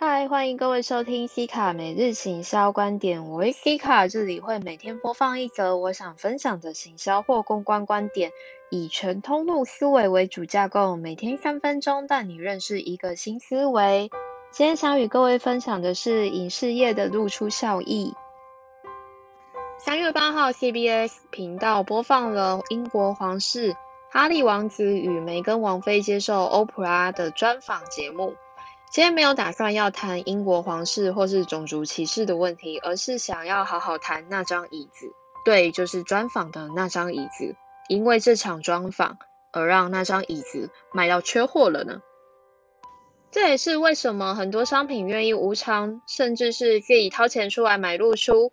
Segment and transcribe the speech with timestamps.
[0.00, 3.28] 嗨，欢迎各位收听西卡每日行销观点。
[3.28, 8.30] 我是西卡，这里会每天播放一则我想分享的行销或公关观点，
[8.70, 14.08] 以全通路思维为主架构，每天三分钟带你认识一个新思维。
[14.52, 18.14] 今天想与各位分享的是影视业的露出效益。
[19.78, 23.74] 三月八号，CBS 频道播放了英国皇室
[24.12, 28.34] 哈利王子与梅根王妃接受欧普拉的专访节目。
[28.90, 35.12] 今天没有打算要谈英国皇室或是种族歧视的问题，而是想要好好谈那张椅子。
[35.44, 37.54] 对，就是专访的那张椅子。
[37.88, 39.16] 因为这场专访
[39.50, 42.02] 而让那张椅子卖到缺货了呢。
[43.30, 48.52] 这也是为什么很多商品愿意无偿，甚至是自己掏钱出来买露出。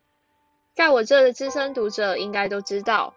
[0.73, 3.13] 在我这的资深读者应该都知道，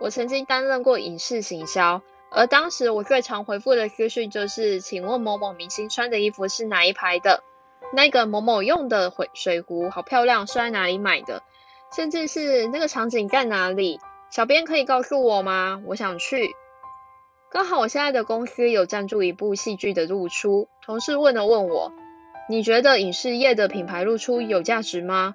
[0.00, 2.02] 我曾经担任过影视行销。
[2.34, 7.42] 而当时我最常回复的资讯就是，请问某某明星穿的衣服是哪一排的？
[7.92, 11.42] 那个某某用的水水壶好漂亮，是在哪里买的？
[11.94, 14.00] 甚至是那个场景在哪里？
[14.30, 15.82] 小编可以告诉我吗？
[15.84, 16.50] 我想去。
[17.50, 21.92] 刚好我现在的公司有赞助一部戏剧的露出，同事问了问我，
[22.48, 25.34] 你觉得影视业的品牌露出有价值吗？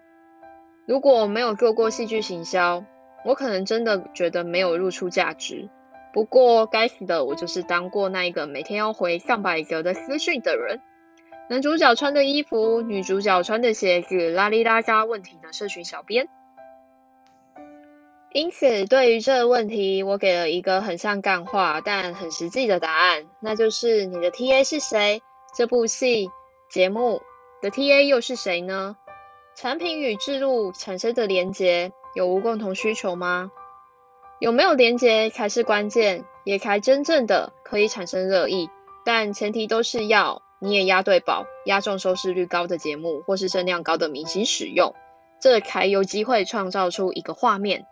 [0.87, 2.83] 如果没有做过戏剧行销，
[3.23, 5.69] 我可能真的觉得没有露出价值。
[6.17, 10.81] 不过，该死的，我就是当过那一个每天要回上百则的私讯的人。
[11.47, 16.27] 男主角穿的衣服，女主角穿的鞋子，拉里拉扎问题的社群小编。
[18.31, 25.21] 因此，对于这个问题，我给了一个很像干话但很实际的答案，那就是你的 TA 是谁？
[25.55, 26.31] 这部戏
[26.71, 27.21] 节目
[27.61, 28.97] 的 TA 又是谁呢？
[29.55, 33.51] 产品与制度产生的连结有无共同需求吗？
[34.39, 38.69] 有没有连接才是关键，也才真正的可以产生热议。
[39.03, 44.93] 但前提都是要你也押对宝，押中收视率高的节目或是声量高的明星使用，
[45.39, 47.85] 这才有机会创造出一个画面。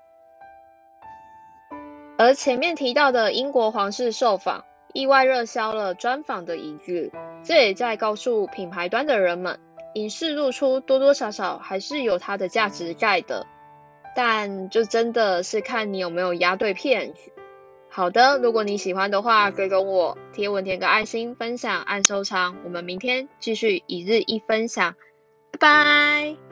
[2.17, 7.12] 而前面提到的英国皇室受访，意外热销了专访的椅子，
[7.44, 9.59] 这也在告诉品牌端的人们，
[9.95, 13.47] 影视露出多多少少还是有它的价值在的。
[14.15, 17.13] 但就真的是看你有没有押对片。
[17.89, 22.57] 好的，如果你喜欢的话，可以跟我贴文填个爱心，分享按收藏。
[22.63, 24.95] 我们明天继续一日一分享，
[25.51, 26.44] 拜拜。